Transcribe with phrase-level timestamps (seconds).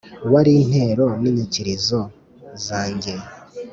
[0.31, 2.01] Wari intero ninyikirizo
[2.65, 3.13] zanjye